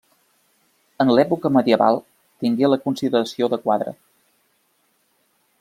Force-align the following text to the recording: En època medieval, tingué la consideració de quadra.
En 1.05 1.11
època 1.23 1.51
medieval, 1.57 2.01
tingué 2.45 2.71
la 2.73 2.81
consideració 2.87 3.53
de 3.55 3.63
quadra. 3.67 3.97